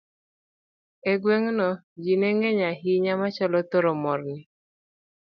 E 1.11 1.13
gweng'no, 1.21 1.69
ji 2.03 2.13
ne 2.17 2.29
ng'eny 2.37 2.61
ahinya 2.71 3.13
machalo 3.21 3.57
thomorni 3.69 4.35